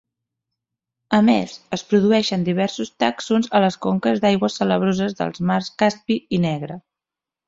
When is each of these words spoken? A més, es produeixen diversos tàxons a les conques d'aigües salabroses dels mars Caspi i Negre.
A 1.15 1.17
més, 1.25 1.51
es 1.77 1.83
produeixen 1.91 2.45
diversos 2.47 2.89
tàxons 3.03 3.49
a 3.59 3.61
les 3.65 3.77
conques 3.87 4.23
d'aigües 4.23 4.57
salabroses 4.61 5.13
dels 5.21 5.45
mars 5.51 5.69
Caspi 5.83 6.19
i 6.39 6.41
Negre. 6.47 6.79